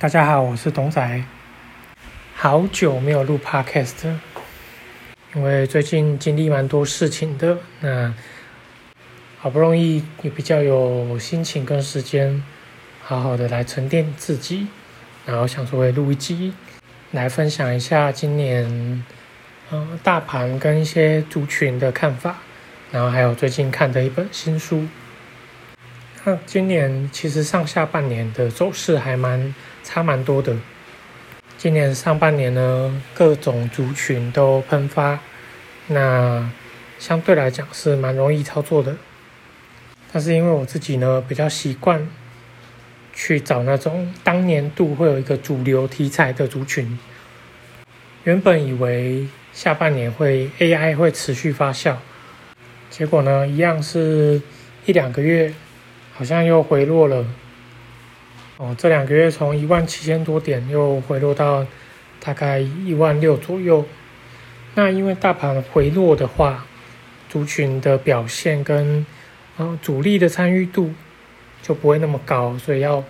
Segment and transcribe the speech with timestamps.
[0.00, 1.22] 大家好，我是董仔。
[2.34, 4.10] 好久没有录 Podcast，
[5.34, 8.14] 因为最近经历蛮多事情的，那
[9.36, 12.42] 好不容易也比较有心情跟时间，
[13.02, 14.68] 好好的来沉淀自己，
[15.26, 16.54] 然后想说会录一集，
[17.10, 19.04] 来分享一下今年
[19.70, 22.38] 嗯大盘跟一些族群的看法，
[22.90, 24.86] 然后还有最近看的一本新书。
[26.22, 30.54] 那今年其实上下半年的走势还蛮差蛮多的。
[31.56, 35.18] 今年上半年呢，各种族群都喷发，
[35.86, 36.50] 那
[36.98, 38.94] 相对来讲是蛮容易操作的。
[40.12, 42.06] 但是因为我自己呢比较习惯
[43.14, 46.98] 去找那种当年度会有一个主流题材的族群，
[48.24, 51.96] 原本以为下半年会 AI 会持续发酵，
[52.90, 54.42] 结果呢一样是
[54.84, 55.54] 一两个月。
[56.20, 57.24] 好像又回落了，
[58.58, 61.66] 哦，这两个月从一万七千多点又回落到
[62.22, 63.86] 大概一万六左右。
[64.74, 66.66] 那因为大盘回落的话，
[67.30, 69.06] 族群的表现跟
[69.56, 70.92] 嗯主力的参与度
[71.62, 73.02] 就不会那么高，所以要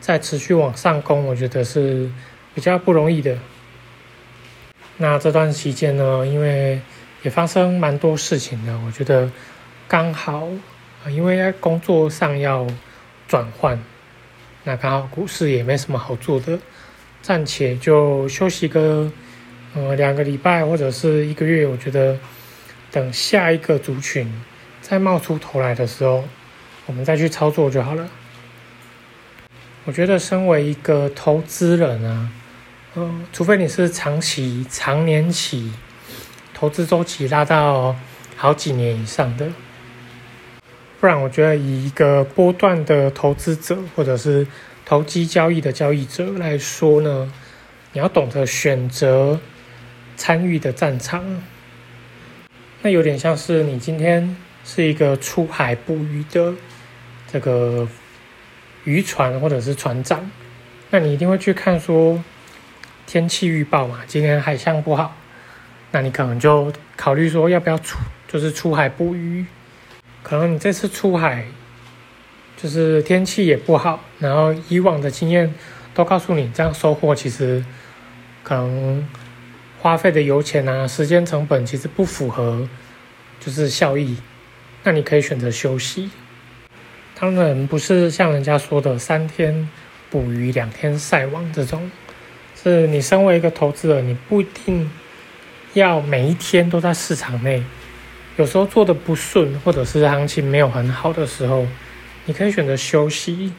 [0.00, 2.10] 再持续往上攻，我觉得是
[2.54, 3.36] 比较不容易的。
[4.96, 6.80] 那这段期间呢，因为
[7.22, 9.30] 也发生蛮多事情的，我觉得
[9.86, 10.48] 刚好。
[11.10, 12.66] 因为工作上要
[13.28, 13.78] 转换，
[14.64, 16.58] 那刚好股市也没什么好做的，
[17.20, 19.10] 暂且就休息个
[19.74, 21.66] 呃两个礼拜或者是一个月。
[21.66, 22.18] 我觉得
[22.90, 24.30] 等下一个族群
[24.80, 26.24] 再冒出头来的时候，
[26.86, 28.08] 我们再去操作就好了。
[29.84, 32.30] 我觉得身为一个投资人啊，
[32.94, 35.70] 嗯，除非你是长期、长年期
[36.54, 37.94] 投资周期拉到
[38.36, 39.46] 好几年以上的。
[41.04, 44.46] 不然，我觉得以一个波段的投资者或者是
[44.86, 47.30] 投机交易的交易者来说呢，
[47.92, 49.38] 你要懂得选择
[50.16, 51.42] 参与的战场。
[52.80, 54.34] 那有点像是你今天
[54.64, 56.54] 是一个出海捕鱼的
[57.30, 57.86] 这个
[58.84, 60.30] 渔船或者是船长，
[60.88, 62.24] 那你一定会去看说
[63.06, 65.14] 天气预报嘛，今天海象不好，
[65.90, 69.44] 那你可能就考虑说要不要出，就是出海捕鱼。
[70.24, 71.44] 可能你这次出海，
[72.56, 75.54] 就是天气也不好，然后以往的经验
[75.92, 77.62] 都告诉你，这样收获其实
[78.42, 79.06] 可能
[79.78, 82.66] 花费的油钱啊、时间成本其实不符合，
[83.38, 84.16] 就是效益。
[84.82, 86.10] 那你可以选择休息。
[87.20, 89.68] 当然不是像人家说的三天
[90.08, 91.90] 捕鱼两天晒网这种，
[92.60, 94.90] 是你身为一个投资者，你不一定
[95.74, 97.62] 要每一天都在市场内。
[98.36, 101.66] 有时候做的不顺，或者是行情没有很好的时候，
[102.24, 103.52] 你可以选择休息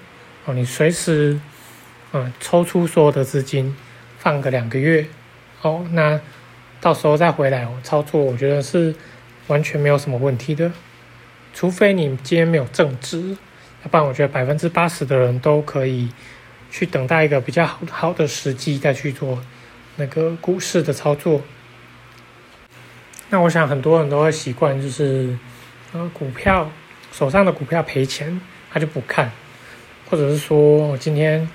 [0.44, 0.54] 哦。
[0.54, 1.40] 你随时
[2.12, 3.74] 嗯抽出所有的资金，
[4.18, 5.06] 放个两个月
[5.62, 6.20] 哦，那
[6.82, 8.94] 到时候再回来操作，我觉得是
[9.48, 10.70] 完全没有什么问题的。
[11.54, 13.30] 除非你今天没有正值，
[13.84, 16.10] 要不然我觉得百分之八十的人都可以
[16.70, 19.42] 去等待一个比较好好的时机再去做
[19.96, 21.42] 那个股市的操作。
[23.30, 25.36] 那我想很多人都会习惯，就是
[25.94, 26.72] 呃股票
[27.12, 28.40] 手上的股票赔钱，
[28.72, 29.32] 他就不看，
[30.10, 31.50] 或者是说我今天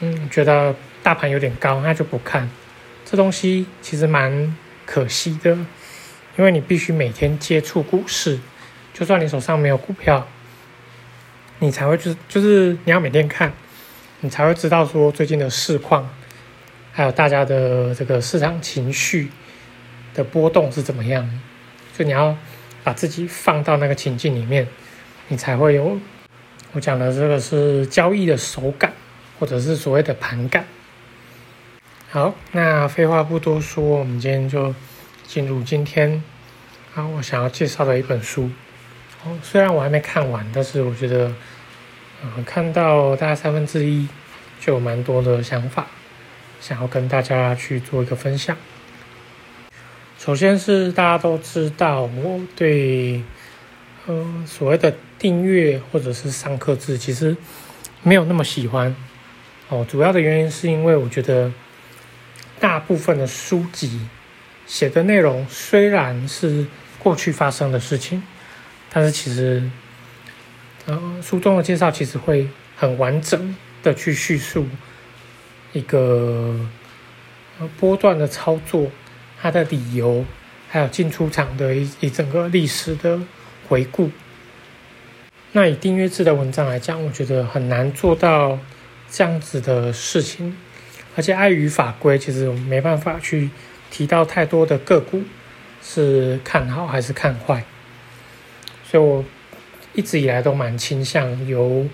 [0.00, 2.48] 嗯觉得大盘有点高，他就不看。
[3.04, 4.56] 这东西其实蛮
[4.86, 5.50] 可惜的，
[6.36, 8.38] 因为你必须每天接触股市，
[8.94, 10.26] 就算你手上没有股票，
[11.58, 13.52] 你才会就是就是你要每天看，
[14.20, 16.08] 你才会知道说最近的市况，
[16.92, 19.30] 还有大家的这个市场情绪。
[20.18, 21.40] 的波动是怎么样？
[21.96, 22.36] 就你要
[22.82, 24.66] 把自己放到那个情境里面，
[25.28, 25.96] 你才会有
[26.72, 28.92] 我讲的这个是交易的手感，
[29.38, 30.66] 或者是所谓的盘感。
[32.10, 34.74] 好，那废话不多说，我们今天就
[35.24, 36.20] 进入今天
[36.96, 38.50] 啊，我想要介绍的一本书。
[39.24, 41.32] 哦，虽然我还没看完，但是我觉得，
[42.44, 44.08] 看到大概三分之一，
[44.60, 45.86] 就有蛮多的想法，
[46.60, 48.56] 想要跟大家去做一个分享。
[50.28, 53.22] 首先是大家都知道，我对
[54.06, 57.34] 嗯所谓的订阅或者是上课制其实
[58.02, 58.94] 没有那么喜欢
[59.70, 59.86] 哦。
[59.88, 61.50] 主要的原因是因为我觉得
[62.60, 64.02] 大部分的书籍
[64.66, 66.66] 写的内容虽然是
[66.98, 68.22] 过去发生的事情，
[68.92, 69.62] 但是其实
[70.84, 72.46] 嗯书中的介绍其实会
[72.76, 74.66] 很完整的去叙述
[75.72, 76.54] 一个
[77.80, 78.90] 波段的操作。
[79.40, 80.24] 它的理由，
[80.68, 83.20] 还有进出场的一一整个历史的
[83.68, 84.10] 回顾。
[85.52, 88.58] 那以订阅制的文章来讲，我觉得很难做到
[89.10, 90.56] 这样子的事情，
[91.16, 93.48] 而且碍于法规，其实我没办法去
[93.90, 95.22] 提到太多的个股
[95.82, 97.64] 是看好还是看坏，
[98.84, 99.24] 所以我
[99.94, 101.88] 一直以来都蛮倾向由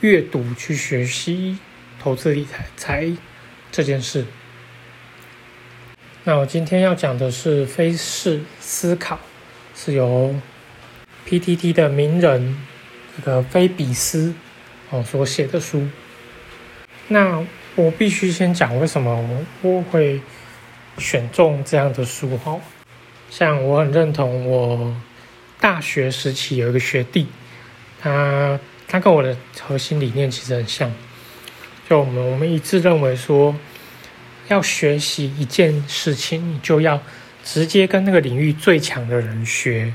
[0.00, 1.58] 阅读去学习
[1.98, 3.12] 投资理财财
[3.72, 4.24] 这件事。
[6.24, 9.18] 那我今天要讲的是非式思考，
[9.74, 10.32] 是由
[11.26, 12.64] PTT 的名人
[13.16, 14.32] 这个菲比斯
[14.90, 15.84] 哦所写的书。
[17.08, 20.20] 那我必须先讲为什么我我会
[20.96, 22.56] 选中这样的书哈。
[23.28, 24.94] 像我很认同我
[25.58, 27.26] 大学时期有一个学弟，
[28.00, 30.92] 他他跟我的核心理念其实很像，
[31.90, 33.52] 就我们我们一致认为说。
[34.52, 37.00] 要学习一件事情，你就要
[37.42, 39.92] 直接跟那个领域最强的人学。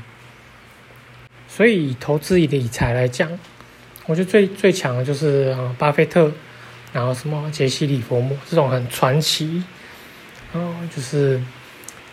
[1.48, 3.30] 所以，投资理财来讲，
[4.06, 6.30] 我觉得最最强的就是啊，巴菲特，
[6.92, 9.62] 然后什么杰西·里佛摩这种很传奇，
[10.52, 11.40] 哦，就是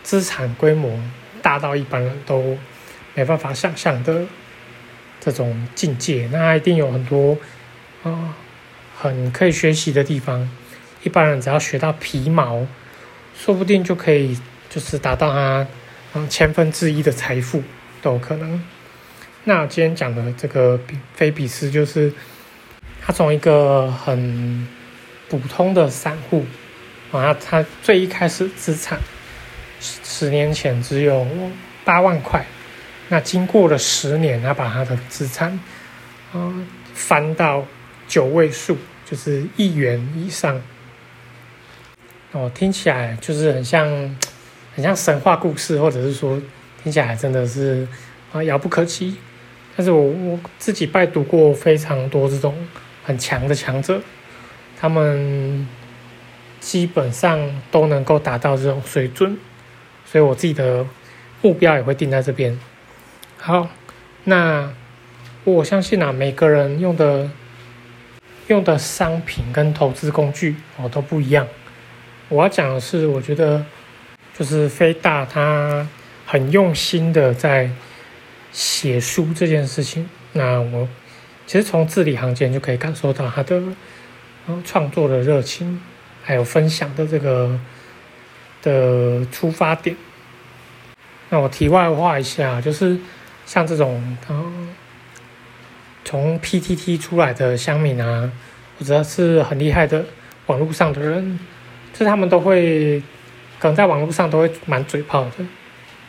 [0.02, 0.98] 资产规模
[1.42, 2.56] 大到一般人都
[3.14, 4.24] 没办法想象的
[5.20, 6.28] 这种境界。
[6.32, 7.36] 那一定有很多
[8.02, 8.34] 啊，
[8.96, 10.48] 很可以学习的地方。
[11.06, 12.66] 一般人只要学到皮毛，
[13.38, 14.36] 说不定就可以
[14.68, 15.64] 就是达到他
[16.14, 17.62] 嗯千分之一的财富
[18.02, 18.60] 都有可能。
[19.44, 20.80] 那今天讲的这个
[21.14, 22.12] 菲比斯，就是
[23.00, 24.66] 他从一个很
[25.28, 26.44] 普通的散户
[27.12, 28.98] 啊，他最一开始资产
[29.80, 31.24] 十年前只有
[31.84, 32.44] 八万块，
[33.10, 35.56] 那经过了十年，他把他的资产
[36.32, 36.52] 啊
[36.94, 37.64] 翻到
[38.08, 38.76] 九位数，
[39.08, 40.60] 就是亿元以上。
[42.36, 43.88] 哦，听起来就是很像，
[44.76, 46.38] 很像神话故事，或者是说
[46.82, 47.88] 听起来真的是
[48.30, 49.16] 啊遥不可及。
[49.74, 52.54] 但是我我自己拜读过非常多这种
[53.04, 54.02] 很强的强者，
[54.78, 55.66] 他们
[56.60, 57.40] 基本上
[57.70, 59.38] 都能够达到这种水准，
[60.04, 60.84] 所以我自己的
[61.40, 62.58] 目标也会定在这边。
[63.38, 63.70] 好，
[64.24, 64.70] 那
[65.44, 67.30] 我相信啊，每个人用的
[68.48, 71.46] 用的商品跟投资工具哦都不一样。
[72.28, 73.64] 我要讲的是，我觉得
[74.36, 75.86] 就是飞大他
[76.26, 77.70] 很用心的在
[78.50, 80.08] 写书这件事情。
[80.32, 80.88] 那我
[81.46, 83.62] 其实从字里行间就可以感受到他的
[84.64, 85.80] 创作的热情，
[86.24, 87.56] 还有分享的这个
[88.60, 89.96] 的出发点。
[91.28, 92.98] 那我题外话一下，就是
[93.46, 94.68] 像这种嗯
[96.04, 98.32] 从 PTT 出来的乡民啊，
[98.78, 100.04] 或者是很厉害的
[100.46, 101.38] 网络上的人。
[101.96, 103.00] 是他们都会，
[103.58, 105.44] 可能在网络上都会蛮嘴炮的，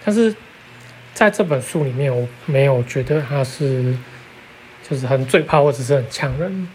[0.04, 0.36] 但是
[1.14, 3.96] 在这本书里面，我没有觉得他是
[4.88, 6.68] 就是很嘴炮或者是很呛人。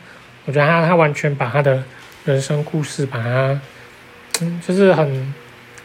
[0.45, 1.83] 我觉得他他完全把他的
[2.25, 3.61] 人生故事，把它
[4.41, 5.35] 嗯，就是很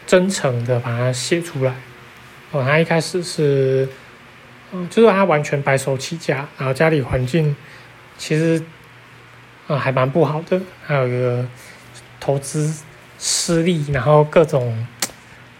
[0.05, 1.75] 真诚的把它写出来。
[2.51, 3.87] 哦，他一开始是，
[4.71, 7.55] 嗯，就是他完全白手起家，然后家里环境
[8.17, 8.63] 其实
[9.67, 11.45] 啊还蛮不好的，还有一个
[12.19, 12.73] 投资。
[13.19, 14.87] 失利，然后各种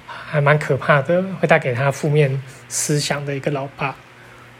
[0.05, 3.95] 还蛮可怕的，会带给他负面思想的一个老爸。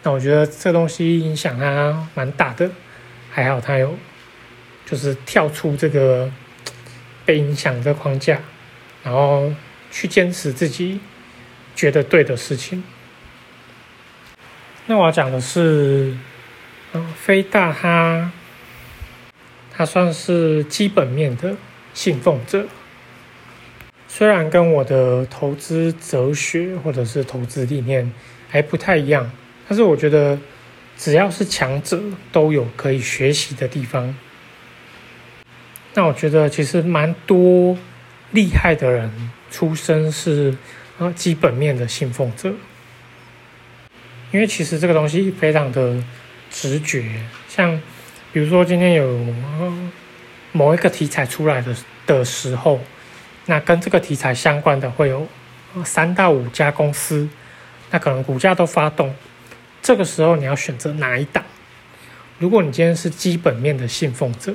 [0.03, 2.69] 那我觉得这东西影响他蛮大的，
[3.29, 3.97] 还好他有
[4.85, 6.31] 就是跳出这个
[7.25, 8.39] 被影响的框架，
[9.03, 9.51] 然后
[9.91, 10.99] 去坚持自己
[11.75, 12.83] 觉得对的事情。
[14.85, 16.15] 那我要讲的是，
[16.93, 18.31] 嗯，飞大他
[19.75, 21.55] 他算是基本面的
[21.93, 22.65] 信奉者。
[24.09, 28.11] 虽然跟我的投资哲学或者是投资理念
[28.49, 29.29] 还不太一样，
[29.67, 30.39] 但是我觉得
[30.97, 34.15] 只要是强者都有可以学习的地方。
[35.93, 37.77] 那我觉得其实蛮多
[38.31, 39.11] 厉害的人
[39.51, 40.55] 出身是
[40.97, 42.53] 啊基本面的信奉者，
[44.31, 46.01] 因为其实这个东西非常的
[46.49, 47.03] 直觉。
[47.49, 47.79] 像
[48.31, 49.27] 比如说今天有
[50.53, 51.75] 某一个题材出来的
[52.07, 52.79] 的时候。
[53.47, 55.27] 那跟这个题材相关的会有
[55.83, 57.27] 三到五家公司，
[57.91, 59.15] 那可能股价都发动，
[59.81, 61.43] 这个时候你要选择哪一档？
[62.39, 64.53] 如果你今天是基本面的信奉者，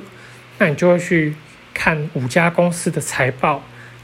[0.59, 1.35] 那你就会去
[1.73, 3.63] 看五家公司的财报、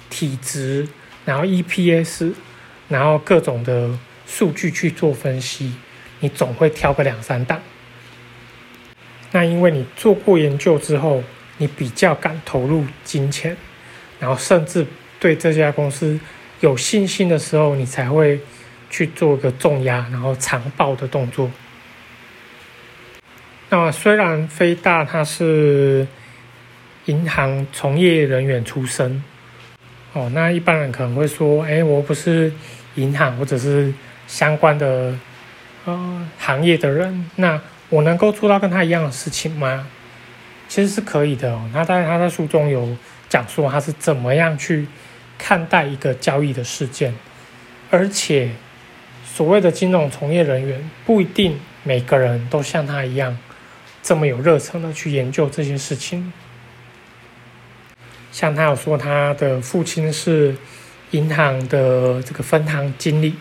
[0.10, 0.88] 体值，
[1.24, 2.34] 然后 EPS，
[2.88, 3.92] 然后各种的
[4.26, 5.76] 数据去做分析，
[6.20, 7.62] 你总会挑个两三档。
[9.32, 11.24] 那因为你做过研究之后，
[11.58, 13.56] 你比较敢投入金钱。
[14.20, 14.86] 然后甚至
[15.20, 16.20] 对这家公司
[16.60, 18.40] 有信心的时候，你才会
[18.90, 21.50] 去做个重压，然后长报的动作。
[23.70, 26.08] 那虽然飞大他是
[27.06, 29.24] 银行从业人员出身。
[30.14, 32.52] 哦，那一般人可能会说，哎，我不是
[32.96, 33.94] 银行或者是
[34.26, 35.16] 相关的
[35.86, 39.88] 呃行业的人，那我能够做到跟他一样的事情吗？
[40.68, 41.56] 其实是可以的。
[41.72, 42.98] 那当然，他在书中有
[43.30, 44.88] 讲说他是怎么样去
[45.38, 47.14] 看待一个交易的事件，
[47.90, 48.50] 而且
[49.24, 53.38] 所谓的金融从业人员不一定每个人都像他一样
[54.02, 56.34] 这么有热忱的去研究这些事情。
[58.32, 60.56] 像他有说，他的父亲是
[61.12, 63.36] 银行的这个分行经理，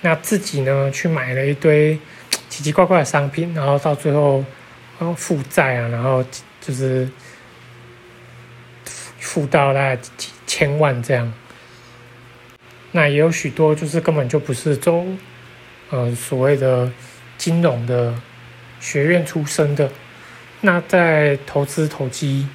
[0.00, 1.98] 那自己呢去买了一堆
[2.48, 4.44] 奇奇怪怪的商品，然后到最后
[4.98, 6.24] 然后负债啊，然后
[6.60, 7.08] 就是
[9.38, 11.32] 负到大概几千万这样。
[12.90, 15.06] 那也有许多就是根本就不是走
[15.90, 16.90] 呃所谓的
[17.36, 18.12] 金融的
[18.80, 19.88] 学院出身的，
[20.62, 22.48] 那在投资投机。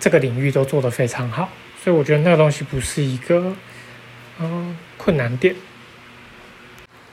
[0.00, 1.48] 这个领域都做得非常好，
[1.82, 3.56] 所以我觉得那个东西不是一个
[4.38, 5.56] 嗯困难点。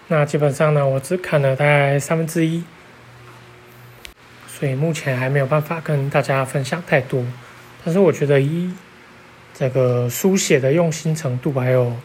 [0.07, 2.63] 那基本上呢，我只看了大概三分之一，
[4.47, 7.25] 所以目前还没有办法跟大家分享太多。
[7.85, 8.69] 但是我觉得以
[9.53, 11.95] 这个书写的用心程度，还有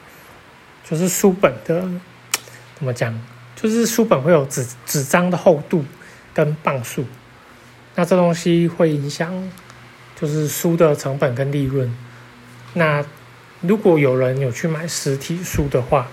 [0.89, 1.81] 就是书本的
[2.77, 3.19] 怎么讲，
[3.57, 5.85] 就是书本会有纸纸张的厚度
[6.33, 7.05] 跟磅数，
[7.97, 9.51] 那这东西会影响。
[10.21, 11.91] 就是书的成本跟利润。
[12.75, 13.03] 那
[13.63, 16.09] 如果有人有去买实体书的话，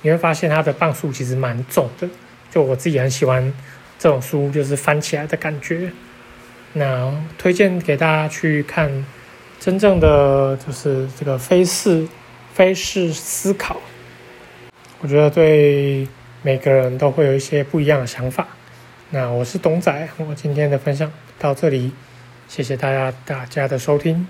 [0.00, 2.08] 你会发现它的磅数其实蛮重的。
[2.50, 3.52] 就我自己很喜欢
[3.98, 5.92] 这种书，就是翻起来的感觉。
[6.74, 9.06] 那推荐给大家去看
[9.58, 12.06] 真正的就是这个非视
[12.52, 13.80] 非视思考。
[15.00, 16.06] 我觉得对
[16.42, 18.46] 每个人都会有一些不一样的想法。
[19.10, 21.92] 那我是董仔，我今天的分享到这里。
[22.48, 24.26] 谢谢大家大家的收听。